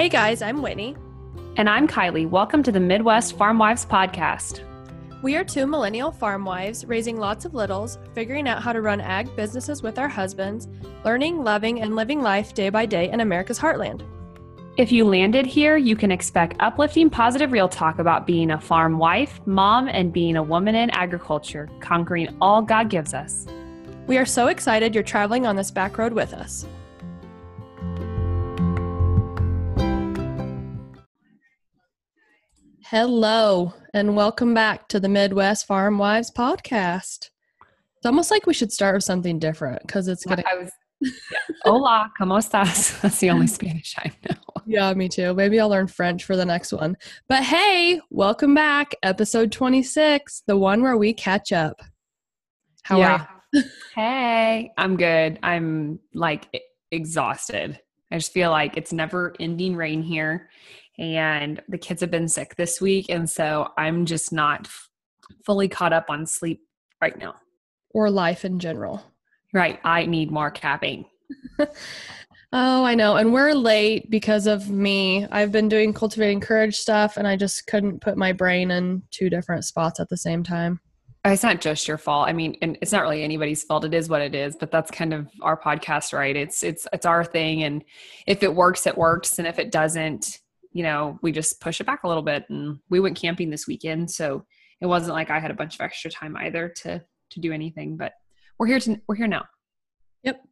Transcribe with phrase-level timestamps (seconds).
[0.00, 0.96] Hey guys, I'm Whitney.
[1.58, 2.26] And I'm Kylie.
[2.26, 4.62] Welcome to the Midwest Farm Wives Podcast.
[5.20, 9.02] We are two millennial farm wives raising lots of littles, figuring out how to run
[9.02, 10.68] ag businesses with our husbands,
[11.04, 14.00] learning, loving, and living life day by day in America's heartland.
[14.78, 18.96] If you landed here, you can expect uplifting, positive real talk about being a farm
[18.96, 23.46] wife, mom, and being a woman in agriculture, conquering all God gives us.
[24.06, 26.64] We are so excited you're traveling on this back road with us.
[32.90, 37.30] Hello, and welcome back to the Midwest Farm Wives podcast.
[37.96, 40.42] It's almost like we should start with something different because it's gonna.
[40.44, 41.38] I was, yeah.
[41.62, 43.00] Hola, ¿cómo estás?
[43.00, 44.34] That's the only Spanish I know.
[44.66, 45.34] Yeah, me too.
[45.34, 46.96] Maybe I'll learn French for the next one.
[47.28, 51.80] But hey, welcome back, episode 26, the one where we catch up.
[52.82, 53.12] How yeah.
[53.12, 53.62] are you?
[53.94, 55.38] hey, I'm good.
[55.44, 57.78] I'm like exhausted.
[58.10, 60.50] I just feel like it's never ending rain here
[61.00, 64.68] and the kids have been sick this week and so i'm just not
[65.44, 66.60] fully caught up on sleep
[67.00, 67.34] right now.
[67.92, 69.02] Or life in general.
[69.52, 71.06] Right i need more capping
[72.52, 75.26] oh i know and we're late because of me.
[75.30, 79.30] I've been doing cultivating courage stuff and i just couldn't put my brain in two
[79.30, 80.80] different spots at the same time.
[81.26, 82.28] Uh, it's not just your fault.
[82.28, 83.84] I mean and it's not really anybody's fault.
[83.84, 86.36] It is what it is but that's kind of our podcast right?
[86.36, 87.82] It's it's it's our thing and
[88.26, 90.38] if it works it works and if it doesn't
[90.72, 93.66] you know, we just push it back a little bit and we went camping this
[93.66, 94.10] weekend.
[94.10, 94.44] So
[94.80, 97.96] it wasn't like I had a bunch of extra time either to to do anything,
[97.96, 98.12] but
[98.58, 99.44] we're here to we're here now.
[100.22, 100.42] Yep.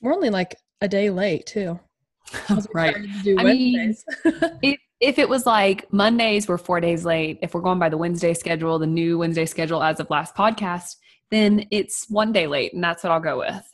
[0.00, 1.78] We're only like a day late too.
[2.74, 2.96] right.
[3.38, 3.94] I mean,
[4.62, 7.38] if, if it was like Mondays, we're four days late.
[7.42, 10.96] If we're going by the Wednesday schedule, the new Wednesday schedule as of last podcast,
[11.30, 13.64] then it's one day late, and that's what I'll go with.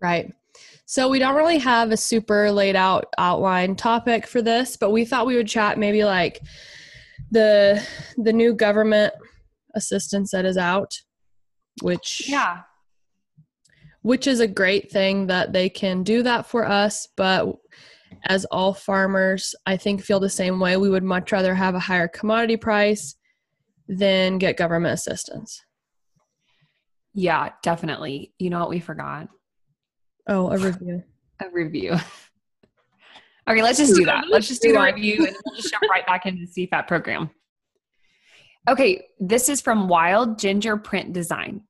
[0.00, 0.32] Right.
[0.86, 5.04] So we don't really have a super laid out outline topic for this, but we
[5.04, 6.40] thought we would chat maybe like
[7.30, 7.82] the
[8.18, 9.14] the new government
[9.74, 10.92] assistance that is out,
[11.82, 12.62] which yeah,
[14.02, 17.56] which is a great thing that they can do that for us, but
[18.26, 20.76] as all farmers, I think feel the same way.
[20.76, 23.16] We would much rather have a higher commodity price
[23.88, 25.64] than get government assistance.
[27.14, 28.32] Yeah, definitely.
[28.38, 29.28] You know what we forgot?
[30.26, 31.02] Oh, a review.
[31.40, 31.92] a review.
[33.48, 34.24] okay, let's just do that.
[34.28, 37.30] Let's just do the review and we'll just jump right back into the CFAP program.
[38.68, 41.62] Okay, this is from Wild Ginger Print Design.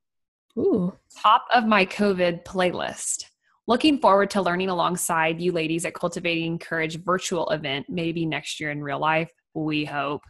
[0.57, 0.93] Ooh.
[1.17, 3.25] Top of my COVID playlist.
[3.65, 8.69] Looking forward to learning alongside you ladies at Cultivating Courage virtual event, maybe next year
[8.69, 9.31] in real life.
[9.53, 10.21] We hope.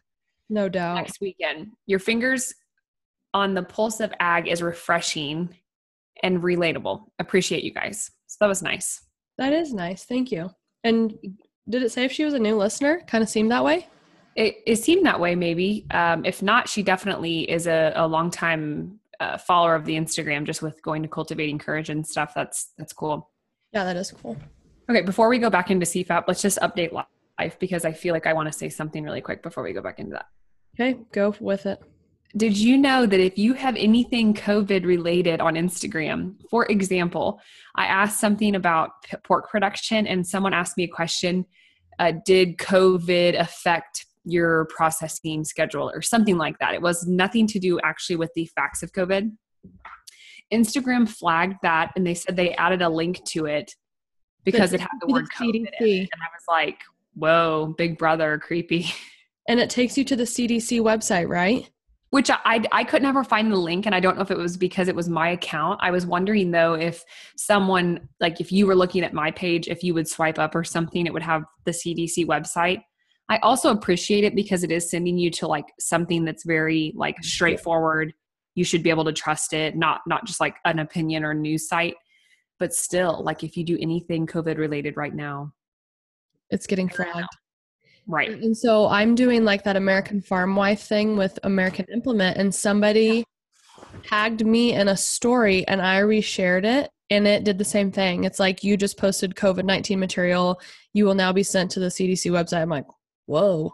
[0.50, 0.95] No doubt.
[0.95, 1.72] Next weekend.
[1.85, 2.53] Your fingers
[3.34, 5.50] on the pulse of ag is refreshing
[6.23, 7.03] and relatable.
[7.19, 8.09] Appreciate you guys.
[8.28, 9.01] So that was nice.
[9.38, 10.06] That is nice.
[10.06, 10.50] Thank you.
[10.84, 11.17] And
[11.69, 13.01] did it say if she was a new listener?
[13.07, 13.88] Kind of seemed that way.
[14.35, 15.85] It, it seemed that way, maybe.
[15.91, 20.44] Um, if not, she definitely is a, a long time uh, follower of the Instagram,
[20.44, 22.34] just with going to cultivating courage and stuff.
[22.34, 23.29] That's that's cool.
[23.72, 24.35] Yeah, that is cool.
[24.90, 28.28] Okay, before we go back into CFAP, let's just update life because I feel like
[28.28, 30.25] I want to say something really quick before we go back into that.
[30.75, 31.79] Okay, go with it.
[32.36, 37.40] Did you know that if you have anything COVID related on Instagram, for example,
[37.76, 38.90] I asked something about
[39.24, 41.46] pork production and someone asked me a question
[42.00, 46.74] uh, Did COVID affect your processing schedule or something like that?
[46.74, 49.32] It was nothing to do actually with the facts of COVID.
[50.52, 53.76] Instagram flagged that and they said they added a link to it
[54.44, 55.56] because it had the word COVID CDC.
[55.56, 56.10] in it.
[56.12, 56.80] And I was like,
[57.14, 58.88] whoa, big brother, creepy.
[59.46, 61.70] And it takes you to the CDC website, right?
[62.13, 64.56] Which I, I could never find the link and i don't know if it was
[64.56, 65.79] because it was my account.
[65.81, 67.03] I was wondering though if
[67.38, 70.63] someone like if you were looking at my page if you would swipe up or
[70.63, 72.84] something it would have the cdc website.
[73.29, 77.16] I also appreciate it because it is sending you to like something that's very like
[77.16, 77.23] mm-hmm.
[77.23, 78.13] straightforward.
[78.53, 81.68] You should be able to trust it not not just like an opinion or news
[81.68, 81.96] site.
[82.59, 85.52] But still like if you do anything covid related right now
[86.52, 87.35] it's getting flagged
[88.08, 88.32] Right.
[88.32, 93.23] And so I'm doing like that American farm wife thing with American Implement, and somebody
[94.03, 98.23] tagged me in a story and I reshared it and it did the same thing.
[98.23, 100.59] It's like you just posted COVID 19 material.
[100.94, 102.61] You will now be sent to the CDC website.
[102.61, 102.88] I'm like,
[103.26, 103.73] whoa.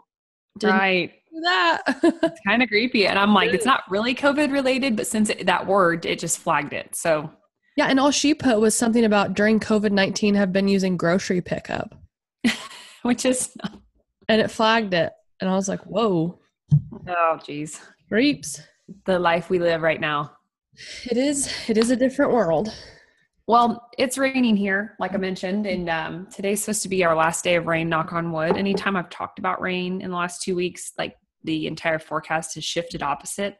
[0.61, 1.13] Right.
[1.43, 1.81] that.
[2.03, 3.07] it's kind of creepy.
[3.07, 6.39] And I'm like, it's not really COVID related, but since it, that word, it just
[6.39, 6.95] flagged it.
[6.95, 7.31] So,
[7.77, 7.87] yeah.
[7.87, 11.95] And all she put was something about during COVID 19 have been using grocery pickup,
[13.03, 13.55] which is
[14.29, 15.11] and it flagged it.
[15.41, 16.39] And I was like, whoa.
[17.07, 17.81] Oh, geez.
[18.07, 18.61] Creeps.
[19.05, 20.31] The life we live right now.
[21.09, 21.51] It is.
[21.67, 22.73] It is a different world.
[23.47, 27.43] Well, it's raining here, like I mentioned, and um, today's supposed to be our last
[27.43, 27.89] day of rain.
[27.89, 28.55] Knock on wood.
[28.55, 32.63] Anytime I've talked about rain in the last two weeks, like the entire forecast has
[32.63, 33.57] shifted opposite.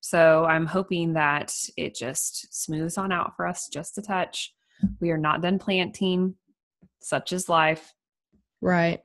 [0.00, 4.54] So I'm hoping that it just smooths on out for us just a touch.
[5.00, 6.36] We are not done planting.
[7.02, 7.92] Such is life.
[8.62, 9.00] Right.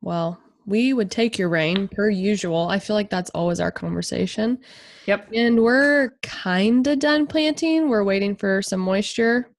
[0.00, 2.68] Well, we would take your rain per usual.
[2.68, 4.58] I feel like that's always our conversation.
[5.06, 5.28] Yep.
[5.34, 7.88] And we're kind of done planting.
[7.88, 9.50] We're waiting for some moisture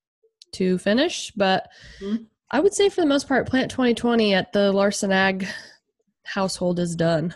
[0.53, 1.68] to finish, but
[2.00, 2.24] mm-hmm.
[2.51, 5.47] I would say for the most part, Plant 2020 at the Larson Ag
[6.24, 7.36] household is done.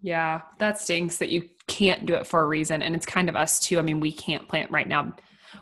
[0.00, 2.82] Yeah, that stinks that you can't do it for a reason.
[2.82, 3.78] And it's kind of us too.
[3.78, 5.14] I mean, we can't plant right now.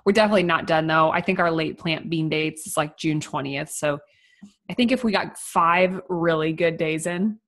[0.04, 1.10] We're definitely not done though.
[1.10, 3.70] I think our late plant bean dates is like June 20th.
[3.70, 3.98] So
[4.70, 7.38] I think if we got five really good days in,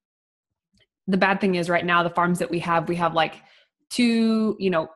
[1.07, 3.43] the bad thing is right now, the farms that we have, we have like
[3.91, 4.89] two, you know,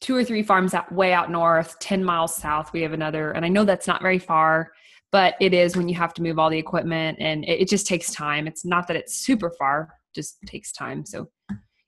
[0.00, 2.72] two or three farms way out north, 10 miles south.
[2.72, 4.72] We have another, and I know that's not very far,
[5.10, 7.86] but it is when you have to move all the equipment and it, it just
[7.86, 8.46] takes time.
[8.46, 11.04] It's not that it's super far, just takes time.
[11.04, 11.28] So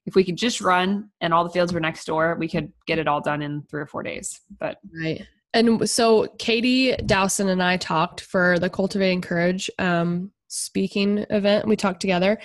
[0.06, 2.98] if we could just run and all the fields were next door, we could get
[2.98, 4.40] it all done in three or four days.
[4.58, 5.26] But right.
[5.54, 11.66] And so Katie Dowson and I talked for the Cultivating Courage um, speaking event.
[11.66, 12.38] We talked together,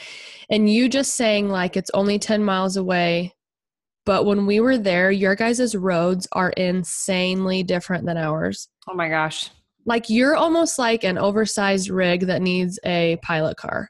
[0.50, 3.34] and you just saying like it's only 10 miles away.
[4.06, 8.68] But when we were there, your guys' roads are insanely different than ours.
[8.88, 9.50] Oh my gosh.
[9.86, 13.90] Like you're almost like an oversized rig that needs a pilot car,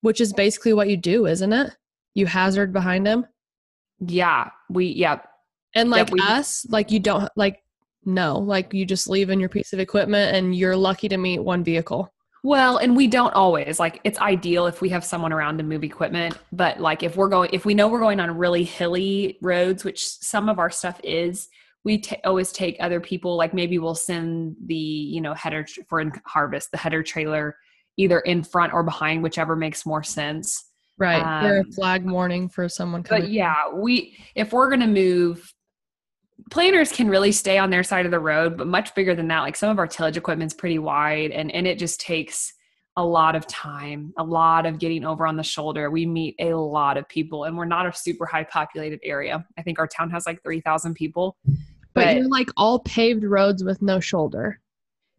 [0.00, 1.76] which is basically what you do, isn't it?
[2.14, 3.26] You hazard behind them.
[4.00, 4.50] Yeah.
[4.68, 5.20] We, yeah.
[5.74, 7.63] And like yep, we, us, like you don't, like
[8.06, 11.38] no, like you just leave in your piece of equipment and you're lucky to meet
[11.40, 12.12] one vehicle.
[12.42, 15.82] Well, and we don't always like it's ideal if we have someone around to move
[15.82, 19.82] equipment, but like if we're going, if we know we're going on really hilly roads,
[19.82, 21.48] which some of our stuff is,
[21.84, 23.36] we t- always take other people.
[23.36, 27.56] Like maybe we'll send the you know header for harvest the header trailer
[27.96, 30.70] either in front or behind, whichever makes more sense.
[30.98, 33.22] Right, um, or a flag warning for someone coming.
[33.22, 35.50] But yeah, we if we're gonna move
[36.50, 39.40] planters can really stay on their side of the road, but much bigger than that.
[39.40, 42.52] Like some of our tillage equipment's pretty wide and, and it just takes
[42.96, 45.90] a lot of time, a lot of getting over on the shoulder.
[45.90, 49.44] We meet a lot of people and we're not a super high populated area.
[49.58, 51.36] I think our town has like 3,000 people.
[51.44, 51.56] But,
[51.94, 54.60] but you're like all paved roads with no shoulder.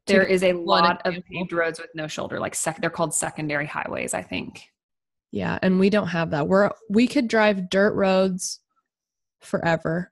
[0.08, 2.40] There is a lot of paved roads with no shoulder.
[2.40, 4.70] Like sec- they're called secondary highways, I think.
[5.32, 6.48] Yeah, and we don't have that.
[6.48, 8.60] We're we could drive dirt roads
[9.42, 10.12] forever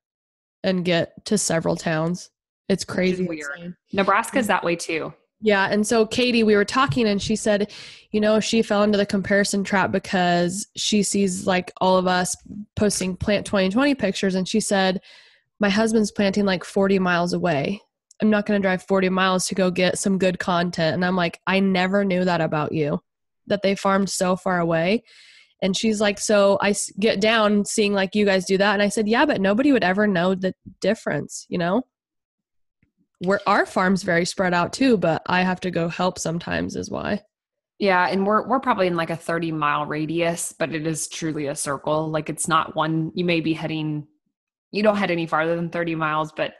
[0.63, 2.30] and get to several towns.
[2.69, 3.27] It's crazy.
[3.27, 3.75] Weird.
[3.92, 5.13] Nebraska's that way too.
[5.42, 5.68] Yeah.
[5.69, 7.71] And so Katie, we were talking and she said,
[8.12, 12.36] you know, she fell into the comparison trap because she sees like all of us
[12.77, 14.36] posting plant 2020 pictures.
[14.36, 15.01] And she said,
[15.60, 17.81] my husband's planting like 40 miles away.
[18.21, 20.94] I'm not going to drive 40 miles to go get some good content.
[20.94, 23.01] And I'm like, I never knew that about you,
[23.48, 25.04] that they farmed so far away.
[25.63, 28.74] And she's like, So I get down seeing like you guys do that.
[28.74, 31.83] And I said, Yeah, but nobody would ever know the difference, you know?
[33.19, 36.92] Where our farm's very spread out too, but I have to go help sometimes, is
[36.92, 37.21] why.
[37.80, 41.48] Yeah, and we're we're probably in like a 30 mile radius, but it is truly
[41.48, 42.09] a circle.
[42.09, 44.07] Like it's not one you may be heading
[44.74, 46.56] you don't head any farther than 30 miles, but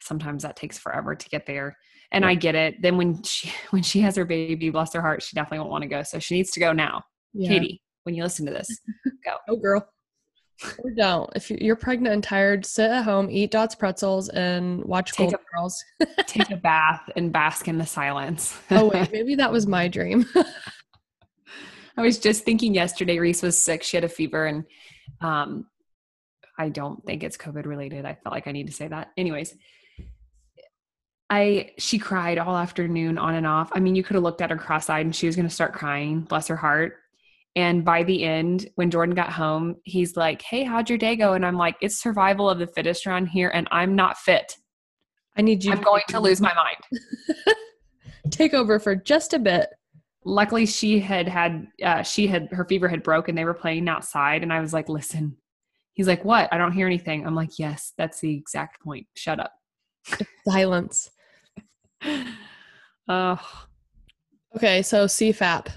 [0.00, 1.76] sometimes that takes forever to get there.
[2.12, 2.80] And I get it.
[2.80, 5.82] Then when she when she has her baby, bless her heart, she definitely won't want
[5.82, 6.04] to go.
[6.04, 7.02] So she needs to go now.
[7.32, 7.48] Yeah.
[7.48, 8.68] Katie, when you listen to this.
[9.24, 9.36] Go.
[9.48, 9.86] oh, girl.
[10.78, 11.28] Or don't.
[11.34, 15.40] If you're pregnant and tired, sit at home, eat Dot's pretzels, and watch take Golden
[15.40, 15.84] a, Girls.
[16.26, 18.56] take a bath and bask in the silence.
[18.70, 20.24] oh wait, maybe that was my dream.
[21.96, 23.18] I was just thinking yesterday.
[23.18, 24.64] Reese was sick; she had a fever, and
[25.20, 25.66] um,
[26.56, 28.04] I don't think it's COVID related.
[28.04, 29.10] I felt like I need to say that.
[29.16, 29.54] Anyways,
[31.30, 33.70] I she cried all afternoon on and off.
[33.74, 35.72] I mean, you could have looked at her cross-eyed and she was going to start
[35.72, 36.20] crying.
[36.20, 36.98] Bless her heart.
[37.56, 41.34] And by the end, when Jordan got home, he's like, Hey, how'd your day go?
[41.34, 44.56] And I'm like, It's survival of the fittest around here, and I'm not fit.
[45.36, 45.72] I need you.
[45.72, 47.02] I'm going to lose my mind.
[48.30, 49.68] take over for just a bit.
[50.24, 53.34] Luckily, she had had, uh, she had, her fever had broken.
[53.34, 55.36] They were playing outside, and I was like, Listen.
[55.92, 56.52] He's like, What?
[56.52, 57.24] I don't hear anything.
[57.24, 59.06] I'm like, Yes, that's the exact point.
[59.14, 59.52] Shut up.
[60.48, 61.10] Silence.
[63.06, 63.38] Oh.
[64.56, 65.68] Okay, so CFAP.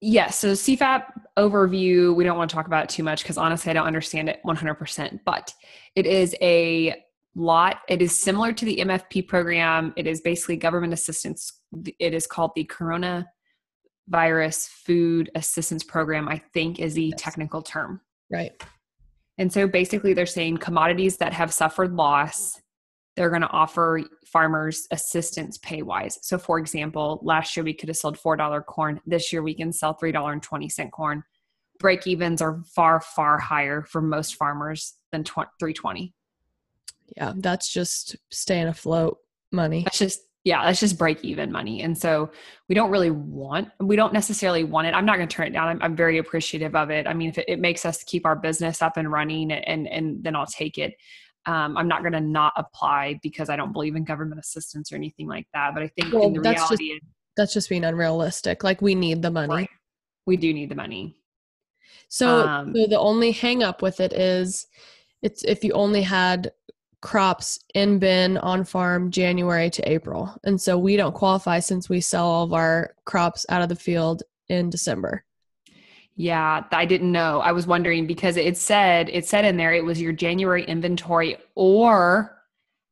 [0.00, 0.38] Yes.
[0.38, 1.04] So CFAP
[1.38, 4.28] overview, we don't want to talk about it too much because honestly, I don't understand
[4.28, 5.54] it 100%, but
[5.94, 6.94] it is a
[7.34, 7.80] lot.
[7.88, 9.94] It is similar to the MFP program.
[9.96, 11.60] It is basically government assistance.
[11.98, 13.26] It is called the Corona
[14.08, 17.20] Virus Food Assistance Program, I think is the yes.
[17.20, 18.00] technical term.
[18.30, 18.52] Right.
[19.38, 22.60] And so basically, they're saying commodities that have suffered loss
[23.16, 26.18] they're going to offer farmers assistance pay wise.
[26.22, 29.00] So, for example, last year we could have sold $4 corn.
[29.06, 31.24] This year we can sell $3.20 corn.
[31.78, 36.12] Break evens are far, far higher for most farmers than 320.
[37.16, 39.18] Yeah, that's just staying afloat
[39.52, 39.84] money.
[39.84, 41.82] That's just yeah, that's just break even money.
[41.82, 42.30] And so
[42.68, 44.94] we don't really want, we don't necessarily want it.
[44.94, 45.66] I'm not going to turn it down.
[45.66, 47.08] I'm, I'm, very appreciative of it.
[47.08, 50.22] I mean, if it, it, makes us keep our business up and running and, and
[50.22, 50.94] then I'll take it.
[51.46, 54.96] Um, I'm not going to not apply because I don't believe in government assistance or
[54.96, 55.74] anything like that.
[55.74, 57.04] But I think well, in the that's reality, just,
[57.36, 58.64] that's just being unrealistic.
[58.64, 59.54] Like we need the money.
[59.54, 59.70] Right.
[60.26, 61.16] We do need the money.
[62.08, 64.66] So, um, so the only hang up with it is
[65.22, 66.52] it's if you only had
[67.02, 70.34] crops in bin on farm January to April.
[70.44, 73.76] And so we don't qualify since we sell all of our crops out of the
[73.76, 75.24] field in December.
[76.16, 77.40] Yeah, I didn't know.
[77.40, 81.36] I was wondering because it said it said in there it was your January inventory
[81.54, 82.38] or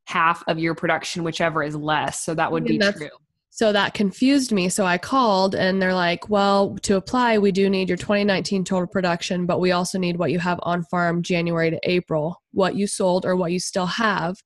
[0.05, 2.21] half of your production, whichever is less.
[2.21, 3.09] So that would be true.
[3.49, 4.69] So that confused me.
[4.69, 8.89] So I called and they're like, well, to apply, we do need your 2019 total
[8.89, 12.89] production, but we also need what you have on farm January to April, what you
[12.89, 14.37] sold or what you still have.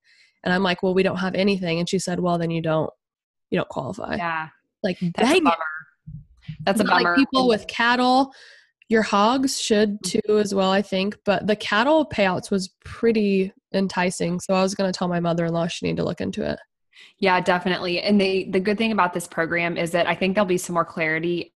[0.43, 1.79] And I'm like, well, we don't have anything.
[1.79, 2.91] And she said, well, then you don't,
[3.49, 4.15] you don't qualify.
[4.15, 4.49] Yeah.
[4.83, 5.57] Like, that's a bummer.
[6.65, 7.03] That's a bummer.
[7.03, 8.31] Like people with cattle,
[8.89, 10.21] your hogs should mm.
[10.21, 11.17] too as well, I think.
[11.23, 14.39] But the cattle payouts was pretty enticing.
[14.39, 16.59] So I was going to tell my mother-in-law she need to look into it.
[17.19, 18.01] Yeah, definitely.
[18.01, 20.73] And the the good thing about this program is that I think there'll be some
[20.73, 21.53] more clarity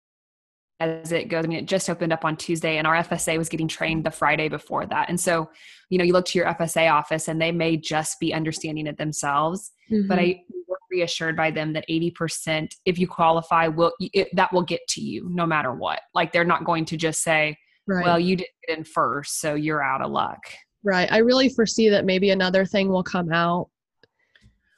[0.83, 1.45] as it goes.
[1.45, 4.11] I mean, it just opened up on Tuesday, and our FSA was getting trained the
[4.11, 5.09] Friday before that.
[5.09, 5.51] And so,
[5.89, 8.99] you know, you look to your FSA office, and they may just be understanding it
[8.99, 9.71] themselves.
[9.91, 10.09] Mm-hmm.
[10.09, 10.62] But I were
[10.93, 15.01] reassured by them that eighty percent, if you qualify, will it, that will get to
[15.01, 16.01] you no matter what.
[16.15, 17.57] Like they're not going to just say,
[17.87, 18.05] right.
[18.05, 20.39] "Well, you didn't get in first, so you're out of luck."
[20.85, 21.11] Right.
[21.13, 23.71] I really foresee that maybe another thing will come out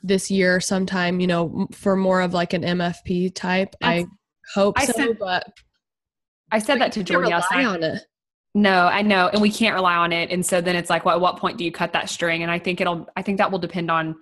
[0.02, 3.75] this year sometime, you know, for more of like an MFP type.
[3.80, 4.06] That's, I
[4.54, 5.47] hope I so, said, but
[6.52, 7.64] I said that to Jordan yesterday.
[7.64, 8.02] On it.
[8.56, 10.30] No, I know, and we can't rely on it.
[10.30, 12.42] And so then it's like, well, at what point do you cut that string?
[12.42, 14.14] And I think it'll, I think that will depend on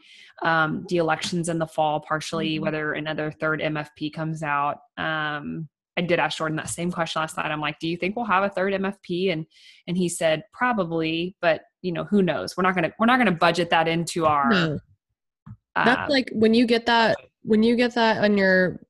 [0.42, 2.64] um, the elections in the fall, partially mm-hmm.
[2.64, 4.78] whether another third MFP comes out.
[4.96, 7.50] Um, I did ask Jordan that same question last night.
[7.50, 9.32] I'm like, do you think we'll have a third MFP?
[9.32, 9.44] And
[9.86, 12.56] and he said probably, but you know, who knows?
[12.56, 14.78] We're not gonna we're not gonna budget that into our no.
[15.74, 18.80] That's um, like when you get that when you get that on your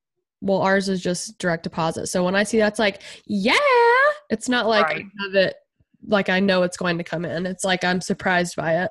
[0.41, 2.07] well, ours is just direct deposit.
[2.09, 3.55] So when I see that's like, yeah,
[4.33, 5.05] it's not like right.
[5.05, 5.55] I have it
[6.09, 7.47] like I know it's going to come in.
[7.47, 8.91] It's like I'm surprised by it.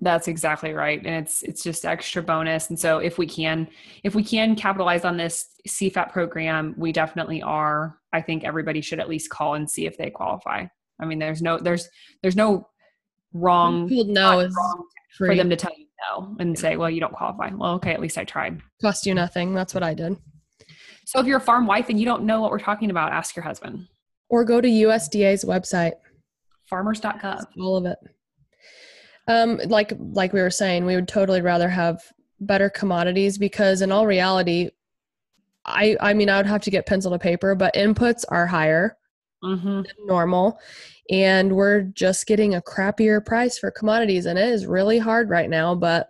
[0.00, 0.98] That's exactly right.
[1.04, 2.70] And it's it's just extra bonus.
[2.70, 3.68] And so if we can
[4.04, 7.98] if we can capitalize on this CFAP program, we definitely are.
[8.12, 10.66] I think everybody should at least call and see if they qualify.
[11.00, 11.88] I mean, there's no there's
[12.22, 12.68] there's no
[13.32, 14.84] wrong no wrong
[15.16, 17.50] for them to tell you no and say, well, you don't qualify.
[17.52, 18.60] Well, okay, at least I tried.
[18.80, 19.52] Cost you nothing.
[19.52, 20.16] That's what I did.
[21.06, 23.34] So if you're a farm wife and you don't know what we're talking about, ask
[23.34, 23.86] your husband.
[24.28, 25.92] Or go to USDA's website.
[26.68, 27.44] Farmers.gov.
[27.60, 27.98] All of it.
[29.28, 32.02] Um, like like we were saying, we would totally rather have
[32.40, 34.70] better commodities because in all reality,
[35.64, 38.96] I I mean I would have to get pencil to paper, but inputs are higher
[39.42, 39.82] mm-hmm.
[39.82, 40.58] than normal
[41.10, 45.50] and we're just getting a crappier price for commodities and it is really hard right
[45.50, 46.08] now but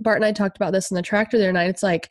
[0.00, 2.10] bart and i talked about this in the tractor the other night it's like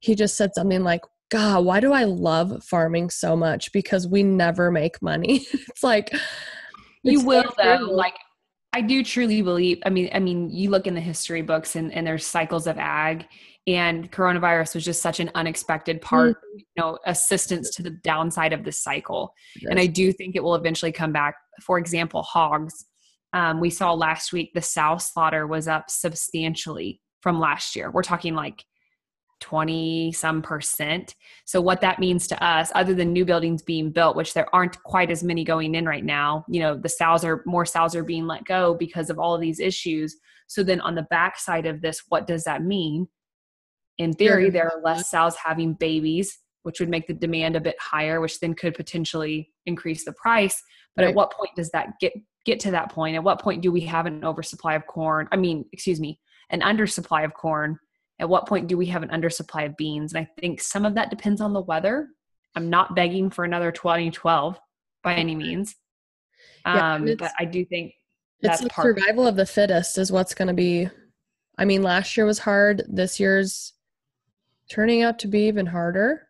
[0.00, 3.72] he just said something like god why do i love farming so much?
[3.72, 5.46] Because we never make money.
[5.52, 6.14] It's like
[7.02, 8.14] you will though like
[8.72, 11.92] i do truly believe i mean i mean you look in the history books and,
[11.92, 13.26] and there's cycles of ag
[13.66, 16.58] and coronavirus was just such an unexpected part mm-hmm.
[16.58, 19.32] you know assistance to the downside of the cycle.
[19.60, 19.70] Yes.
[19.70, 21.34] and i do think it will eventually come back.
[21.62, 22.86] For example hogs.
[23.32, 27.90] Um, we saw last week the sow slaughter was up substantially from last year.
[27.90, 28.64] We're talking like
[29.40, 31.14] 20 some percent
[31.44, 34.82] so what that means to us other than new buildings being built which there aren't
[34.82, 38.02] quite as many going in right now you know the sows are more sows are
[38.02, 40.16] being let go because of all of these issues
[40.46, 43.06] so then on the backside of this what does that mean
[43.98, 47.76] in theory, there are less sows having babies, which would make the demand a bit
[47.80, 50.62] higher, which then could potentially increase the price.
[50.94, 51.10] But right.
[51.10, 52.12] at what point does that get
[52.44, 53.16] get to that point?
[53.16, 55.28] At what point do we have an oversupply of corn?
[55.32, 57.78] I mean, excuse me, an undersupply of corn.
[58.18, 60.12] At what point do we have an undersupply of beans?
[60.14, 62.08] And I think some of that depends on the weather.
[62.54, 64.58] I'm not begging for another 2012
[65.02, 65.76] by any means.
[66.64, 67.92] Um, but I do think
[68.40, 70.88] that's it's part survival of the fittest is what's going to be.
[71.58, 72.82] I mean, last year was hard.
[72.88, 73.72] This year's
[74.70, 76.28] turning out to be even harder.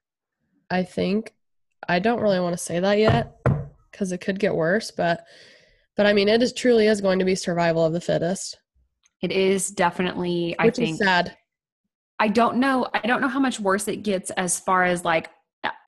[0.70, 1.32] I think.
[1.88, 3.36] I don't really want to say that yet
[3.90, 5.24] because it could get worse, but
[5.96, 8.58] but I mean it is truly is going to be survival of the fittest.
[9.22, 11.36] It is definitely, I Which think, is sad.
[12.18, 12.86] I don't know.
[12.94, 15.30] I don't know how much worse it gets as far as like,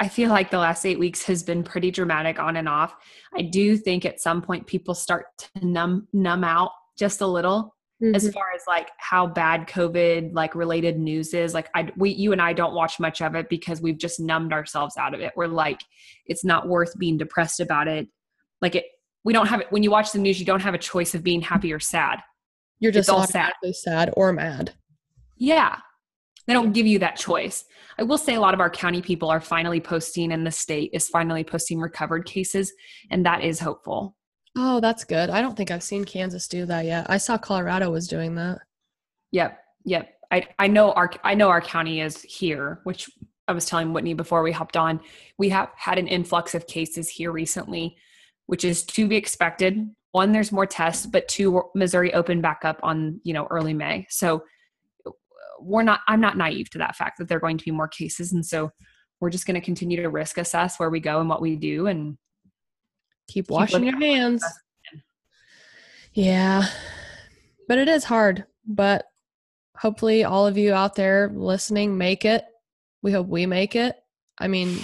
[0.00, 2.94] I feel like the last eight weeks has been pretty dramatic on and off.
[3.36, 7.74] I do think at some point people start to numb numb out just a little
[8.14, 8.32] as Mhm.
[8.34, 11.54] far as like how bad COVID like related news is.
[11.54, 14.52] Like I we you and I don't watch much of it because we've just numbed
[14.52, 15.32] ourselves out of it.
[15.36, 15.80] We're like,
[16.26, 18.08] it's not worth being depressed about it.
[18.60, 18.84] Like it
[19.24, 21.22] we don't have it when you watch the news, you don't have a choice of
[21.22, 22.20] being happy or sad.
[22.80, 23.52] You're just all sad.
[23.72, 24.72] sad or mad.
[25.36, 25.78] Yeah.
[26.48, 27.66] They don't give you that choice.
[27.98, 30.90] I will say a lot of our county people are finally posting and the state
[30.94, 32.72] is finally posting recovered cases
[33.10, 34.16] and that is hopeful.
[34.56, 35.28] Oh, that's good.
[35.28, 37.06] I don't think I've seen Kansas do that yet.
[37.10, 38.60] I saw Colorado was doing that.
[39.32, 39.60] Yep.
[39.84, 40.08] Yep.
[40.30, 43.10] I, I know our I know our county is here, which
[43.46, 45.00] I was telling Whitney before we hopped on.
[45.38, 47.96] We have had an influx of cases here recently,
[48.46, 49.86] which is to be expected.
[50.12, 54.06] One, there's more tests, but two, Missouri opened back up on you know early May.
[54.08, 54.44] So
[55.60, 56.00] we're not.
[56.08, 58.44] I'm not naive to that fact that there are going to be more cases, and
[58.44, 58.70] so
[59.20, 61.86] we're just going to continue to risk assess where we go and what we do,
[61.86, 62.16] and
[63.28, 64.44] Keep washing looking your hands.
[66.14, 66.66] Yeah.
[67.68, 68.46] But it is hard.
[68.66, 69.04] But
[69.76, 72.44] hopefully, all of you out there listening make it.
[73.02, 73.96] We hope we make it.
[74.38, 74.78] I mean,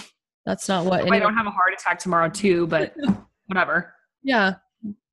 [0.44, 2.94] that's not what I don't have a heart attack tomorrow too, but
[3.46, 3.94] whatever.
[4.22, 4.56] Yeah.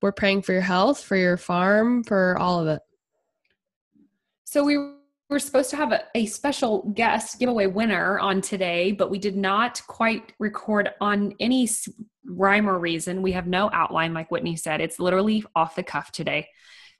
[0.02, 2.82] We're praying for your health, for your farm, for all of it.
[4.44, 4.76] So we
[5.32, 9.36] were supposed to have a, a special guest giveaway winner on today, but we did
[9.36, 11.68] not quite record on any
[12.24, 13.22] rhyme or reason.
[13.22, 14.80] We have no outline, like Whitney said.
[14.80, 16.48] It's literally off the cuff today.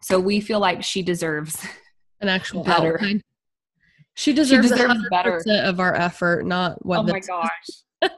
[0.03, 1.65] So we feel like she deserves.
[2.21, 2.97] An actual Better.
[2.97, 3.23] outline.
[4.15, 5.43] She deserves, deserves 100% better.
[5.63, 8.11] of our effort, not what oh my gosh.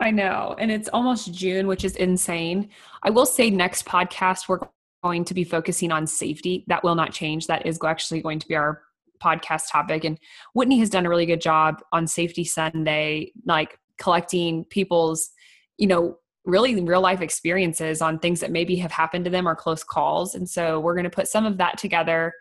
[0.00, 0.56] I know.
[0.58, 2.70] And it's almost June, which is insane.
[3.02, 4.60] I will say next podcast, we're
[5.02, 6.64] going to be focusing on safety.
[6.68, 7.46] That will not change.
[7.46, 8.82] That is actually going to be our
[9.22, 10.04] podcast topic.
[10.04, 10.18] And
[10.54, 15.30] Whitney has done a really good job on Safety Sunday, like collecting people's,
[15.78, 19.54] you know, really real life experiences on things that maybe have happened to them or
[19.54, 20.34] close calls.
[20.34, 22.32] And so we're going to put some of that together.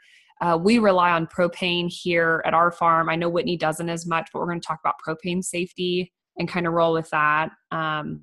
[0.41, 3.09] Uh, we rely on propane here at our farm.
[3.09, 6.47] I know Whitney doesn't as much, but we're going to talk about propane safety and
[6.47, 7.51] kind of roll with that.
[7.71, 8.21] Um,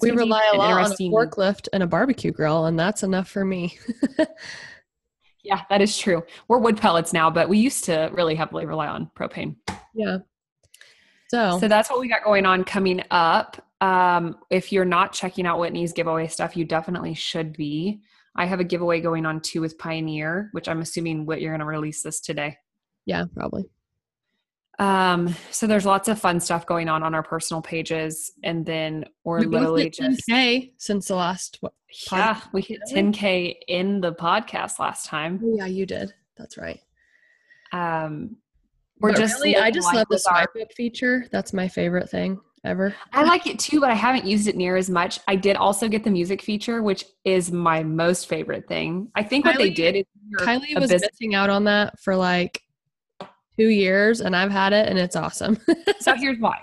[0.00, 3.44] we rely a lot on a forklift and a barbecue grill, and that's enough for
[3.44, 3.76] me.
[5.48, 6.22] Yeah, that is true.
[6.46, 9.56] We're wood pellets now, but we used to really heavily rely on propane.
[9.94, 10.18] yeah.
[11.28, 13.56] So, So that's what we got going on coming up.
[13.80, 18.02] Um, if you're not checking out Whitney's giveaway stuff, you definitely should be.
[18.36, 21.60] I have a giveaway going on too with Pioneer, which I'm assuming what you're going
[21.60, 22.58] to release this today.
[23.06, 23.64] yeah, probably.
[24.78, 29.04] Um, so there's lots of fun stuff going on on our personal pages, and then
[29.24, 31.58] we're We literally just 10K since the last.
[31.60, 31.72] What?
[32.12, 35.40] yeah, we hit 10k in the podcast last time.
[35.42, 36.12] Oh, yeah, you did.
[36.36, 36.78] That's right.
[37.72, 38.36] Um,
[39.00, 41.26] we're But just really, I just love the our- swipe up feature.
[41.32, 42.94] That's my favorite thing ever.
[43.12, 45.18] I like it too, but I haven't used it near as much.
[45.28, 49.10] I did also get the music feature, which is my most favorite thing.
[49.14, 50.04] I think what they did is
[50.40, 52.62] Kylie was bus- missing out on that for like
[53.58, 55.58] two years, and I've had it, and it's awesome.
[56.00, 56.58] so here's why.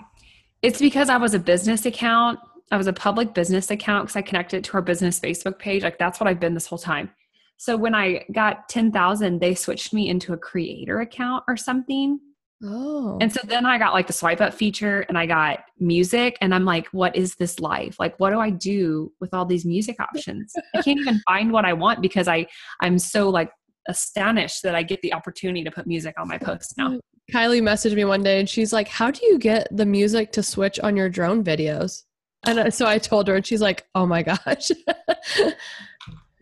[0.62, 2.38] It's because I was a business account.
[2.72, 5.82] I was a public business account because I connected to our business Facebook page.
[5.82, 7.10] Like that's what I've been this whole time.
[7.58, 12.18] So when I got 10,000, they switched me into a creator account or something.
[12.64, 16.36] oh, And so then I got like the swipe up feature and I got music
[16.40, 17.98] and I'm like, what is this life?
[17.98, 20.52] Like what do I do with all these music options?
[20.74, 22.46] I can't even find what I want because I
[22.80, 23.50] I'm so like
[23.88, 26.98] astonished that I get the opportunity to put music on my posts now.
[27.32, 30.42] Kylie messaged me one day, and she's like, "How do you get the music to
[30.42, 32.02] switch on your drone videos?"
[32.46, 34.70] And uh, so I told her, and she's like, "Oh my gosh."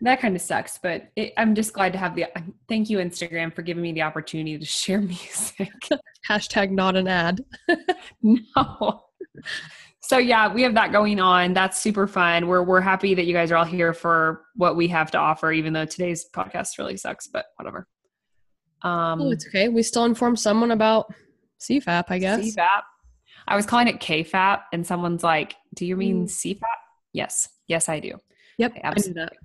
[0.01, 2.25] That kind of sucks, but it, I'm just glad to have the
[2.67, 5.71] thank you Instagram for giving me the opportunity to share music.
[6.29, 7.43] Hashtag not an ad.
[8.21, 9.05] no.
[10.05, 11.53] So yeah, we have that going on.
[11.53, 12.47] That's super fun.
[12.47, 15.51] We're we're happy that you guys are all here for what we have to offer,
[15.51, 17.87] even though today's podcast really sucks, but whatever.
[18.83, 19.67] Um Oh, it's okay.
[19.67, 21.11] We still informed someone about
[21.59, 22.39] CFAP, I guess.
[22.55, 22.81] CFAP.
[23.47, 26.29] I was calling it KFAP, and someone's like, Do you mean Mm.
[26.29, 26.61] CFAP?
[27.13, 27.49] Yes.
[27.67, 28.19] Yes, I do.
[28.59, 29.37] Yep, I absolutely.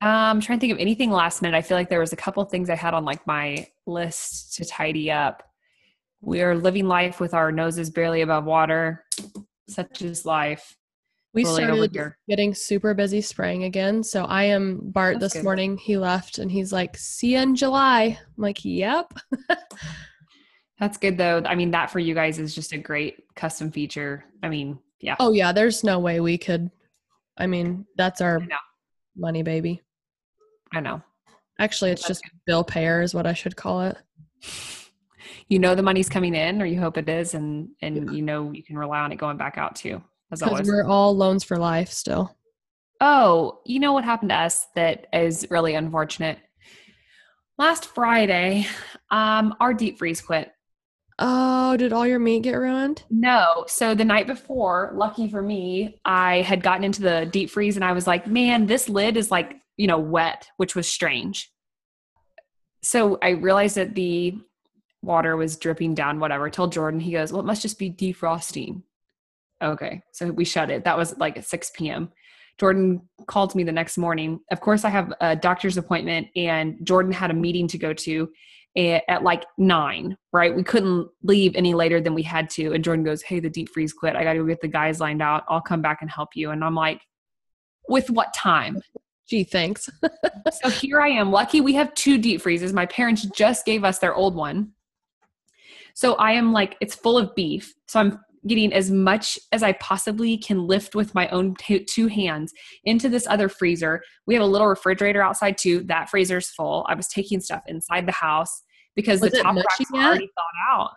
[0.00, 1.56] Um, I'm trying to think of anything last minute.
[1.56, 4.64] I feel like there was a couple things I had on like my list to
[4.66, 5.42] tidy up.
[6.20, 9.04] We are living life with our noses barely above water.
[9.68, 10.76] Such is life.
[11.34, 14.02] We started getting super busy spraying again.
[14.02, 15.44] So I am Bart That's this good.
[15.44, 15.76] morning.
[15.76, 19.12] He left and he's like, "See you in July." I'm like, "Yep."
[20.80, 21.42] That's good though.
[21.44, 24.24] I mean, that for you guys is just a great custom feature.
[24.42, 25.16] I mean, yeah.
[25.20, 26.70] Oh yeah, there's no way we could.
[27.36, 28.40] I mean, that's our
[29.16, 29.82] money, baby.
[30.72, 31.02] I know.
[31.58, 33.96] Actually, it's just bill payer is what I should call it.
[35.48, 38.52] You know the money's coming in, or you hope it is, and and you know
[38.52, 40.02] you can rely on it going back out too.
[40.30, 40.68] As Because always.
[40.68, 42.36] we're all loans for life still.
[43.00, 46.38] Oh, you know what happened to us that is really unfortunate.
[47.56, 48.66] Last Friday,
[49.10, 50.52] um, our deep freeze quit.
[51.20, 53.02] Oh, did all your meat get ruined?
[53.10, 53.64] No.
[53.66, 57.84] So the night before, lucky for me, I had gotten into the deep freeze and
[57.84, 61.50] I was like, man, this lid is like, you know, wet, which was strange.
[62.84, 64.38] So I realized that the
[65.02, 66.50] water was dripping down, whatever.
[66.50, 68.82] Told Jordan, he goes, well, it must just be defrosting.
[69.62, 70.02] Okay.
[70.12, 70.84] So we shut it.
[70.84, 72.10] That was like at 6 p.m.
[72.58, 74.40] Jordan called me the next morning.
[74.50, 78.28] Of course, I have a doctor's appointment, and Jordan had a meeting to go to
[78.76, 80.54] eh, at like nine, right?
[80.54, 82.72] We couldn't leave any later than we had to.
[82.72, 84.16] And Jordan goes, Hey, the deep freeze quit.
[84.16, 85.44] I got to go get the guys lined out.
[85.48, 86.50] I'll come back and help you.
[86.50, 87.00] And I'm like,
[87.88, 88.80] With what time?
[89.28, 89.88] Gee, thanks.
[90.62, 91.30] so here I am.
[91.30, 92.72] Lucky we have two deep freezes.
[92.72, 94.72] My parents just gave us their old one.
[95.98, 97.74] So I am like, it's full of beef.
[97.88, 102.06] So I'm getting as much as I possibly can lift with my own t- two
[102.06, 102.52] hands
[102.84, 104.00] into this other freezer.
[104.24, 105.80] We have a little refrigerator outside too.
[105.86, 106.86] That freezer's full.
[106.88, 108.62] I was taking stuff inside the house
[108.94, 110.90] because Was the top racks were already thawed out.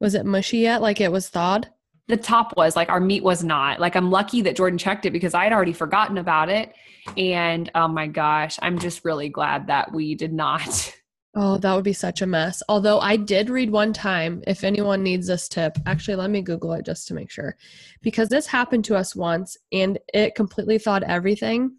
[0.00, 0.80] Was it mushy yet?
[0.80, 1.68] Like it was thawed?
[2.08, 3.78] The top was like our meat was not.
[3.78, 6.72] Like I'm lucky that Jordan checked it because I had already forgotten about it.
[7.18, 10.96] And oh my gosh, I'm just really glad that we did not.
[11.34, 12.62] Oh, that would be such a mess.
[12.68, 16.72] Although I did read one time, if anyone needs this tip, actually, let me Google
[16.72, 17.56] it just to make sure.
[18.02, 21.76] Because this happened to us once and it completely thawed everything.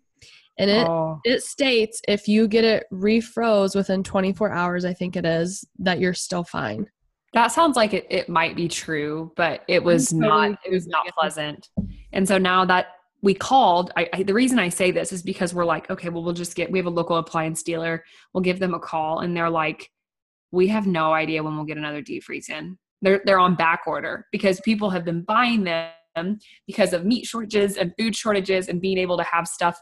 [0.57, 1.19] And it, oh.
[1.25, 5.99] it states if you get it refroze within 24 hours, I think it is, that
[5.99, 6.87] you're still fine.
[7.33, 11.07] That sounds like it, it might be true, but it was not it was not
[11.17, 11.69] pleasant.
[12.11, 12.87] And so now that
[13.21, 16.23] we called, I, I the reason I say this is because we're like, okay, well
[16.23, 18.03] we'll just get we have a local appliance dealer.
[18.33, 19.89] We'll give them a call and they're like,
[20.51, 22.77] we have no idea when we'll get another deep freeze in.
[23.01, 27.77] They're they're on back order because people have been buying them because of meat shortages
[27.77, 29.79] and food shortages and being able to have stuff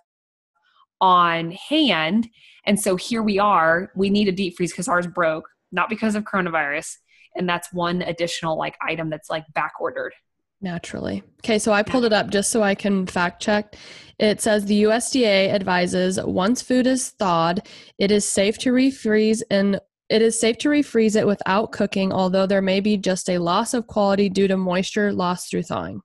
[1.01, 2.27] on hand.
[2.65, 3.91] And so here we are.
[3.95, 6.93] We need a deep freeze because ours broke, not because of coronavirus.
[7.35, 10.13] And that's one additional like item that's like back ordered.
[10.61, 11.23] Naturally.
[11.43, 13.75] Okay, so I pulled it up just so I can fact check.
[14.17, 17.65] It says the USDA advises once food is thawed,
[17.97, 22.45] it is safe to refreeze and it is safe to refreeze it without cooking, although
[22.45, 26.01] there may be just a loss of quality due to moisture lost through thawing.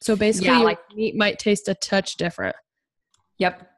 [0.00, 2.56] So basically, Yeah, like- meat might taste a touch different.
[3.38, 3.68] Yep.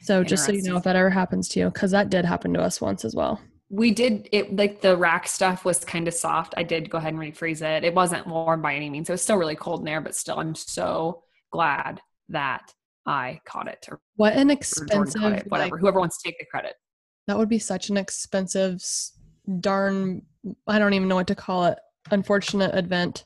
[0.00, 2.52] So just so you know, if that ever happens to you, because that did happen
[2.54, 3.40] to us once as well.
[3.74, 6.52] We did it like the rack stuff was kind of soft.
[6.58, 7.84] I did go ahead and refreeze it.
[7.84, 9.08] It wasn't warm by any means.
[9.08, 12.70] It was still really cold in there, but still I'm so glad that
[13.06, 15.70] I caught it or What an expensive, it, whatever.
[15.70, 16.74] like, Whoever wants to take the credit.
[17.28, 18.84] that would be such an expensive,
[19.60, 20.20] darn,
[20.66, 21.78] I don't even know what to call it,
[22.10, 23.24] unfortunate event.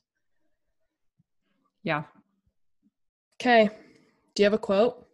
[1.83, 2.05] Yeah.
[3.41, 3.69] Okay.
[4.37, 5.07] Do you have a quote?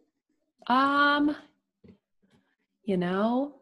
[0.66, 1.34] Um,
[2.84, 3.61] you know,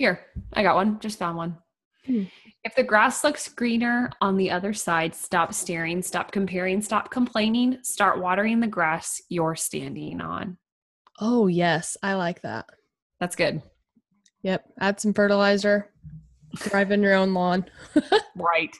[0.00, 0.20] here,
[0.54, 0.98] I got one.
[1.00, 1.58] Just found one.
[2.06, 2.24] Hmm.
[2.64, 7.78] If the grass looks greener on the other side, stop staring, stop comparing, stop complaining,
[7.82, 10.56] start watering the grass you're standing on.
[11.20, 11.96] Oh, yes.
[12.02, 12.66] I like that.
[13.18, 13.62] That's good.
[14.42, 14.64] Yep.
[14.80, 15.90] Add some fertilizer.
[16.58, 17.66] Thrive in your own lawn.
[18.36, 18.74] Right.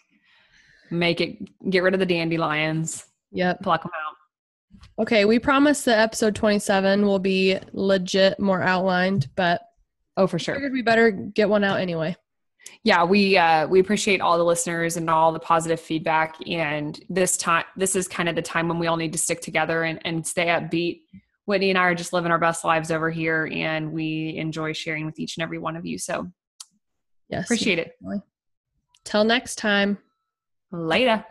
[0.91, 1.37] Make it,
[1.71, 3.63] get rid of the dandelions, Yep.
[3.63, 5.03] pluck them out.
[5.03, 5.27] Okay.
[5.27, 9.61] We promise that episode 27 will be legit more outlined, but
[10.21, 10.71] Oh, for sure.
[10.71, 12.15] we better get one out anyway.
[12.85, 17.39] yeah we uh we appreciate all the listeners and all the positive feedback and this
[17.39, 19.99] time this is kind of the time when we all need to stick together and,
[20.05, 21.01] and stay upbeat
[21.47, 25.07] whitney and i are just living our best lives over here and we enjoy sharing
[25.07, 26.31] with each and every one of you so
[27.31, 27.45] Yes.
[27.47, 27.95] appreciate it
[29.05, 29.97] Till next time.
[30.71, 31.25] later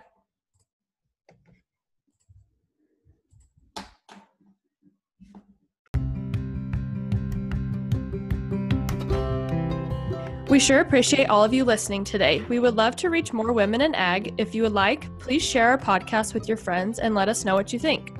[10.49, 12.43] We sure appreciate all of you listening today.
[12.49, 14.33] We would love to reach more women in ag.
[14.39, 17.53] If you would like, please share our podcast with your friends and let us know
[17.55, 18.13] what you think.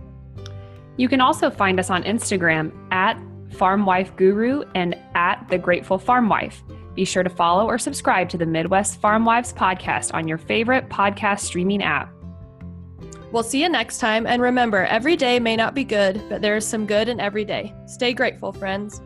[0.98, 3.18] you can also find us on instagram at
[3.52, 6.62] farmwife guru and at the grateful farm wife
[6.94, 10.88] be sure to follow or subscribe to the midwest farm wives podcast on your favorite
[10.90, 12.14] podcast streaming app
[13.32, 14.26] We'll see you next time.
[14.26, 17.46] And remember, every day may not be good, but there is some good in every
[17.46, 17.72] day.
[17.86, 19.02] Stay grateful, friends.